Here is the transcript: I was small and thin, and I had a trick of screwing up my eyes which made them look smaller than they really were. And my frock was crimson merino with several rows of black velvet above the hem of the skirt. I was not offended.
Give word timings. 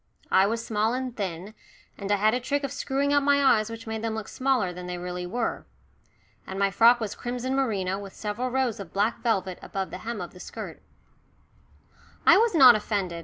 I 0.31 0.47
was 0.47 0.65
small 0.65 0.95
and 0.95 1.15
thin, 1.15 1.53
and 1.95 2.11
I 2.11 2.15
had 2.15 2.33
a 2.33 2.39
trick 2.39 2.63
of 2.63 2.71
screwing 2.71 3.13
up 3.13 3.21
my 3.21 3.37
eyes 3.43 3.69
which 3.69 3.85
made 3.85 4.01
them 4.01 4.15
look 4.15 4.27
smaller 4.27 4.73
than 4.73 4.87
they 4.87 4.97
really 4.97 5.27
were. 5.27 5.67
And 6.47 6.57
my 6.57 6.71
frock 6.71 6.99
was 6.99 7.13
crimson 7.13 7.53
merino 7.55 7.99
with 7.99 8.15
several 8.15 8.49
rows 8.49 8.79
of 8.79 8.93
black 8.93 9.19
velvet 9.19 9.59
above 9.61 9.91
the 9.91 9.99
hem 9.99 10.19
of 10.19 10.33
the 10.33 10.39
skirt. 10.39 10.81
I 12.25 12.35
was 12.39 12.55
not 12.55 12.73
offended. 12.75 13.19